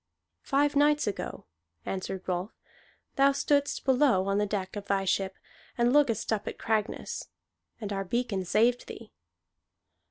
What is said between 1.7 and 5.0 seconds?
answered Rolf, "thou stoodst below on the deck of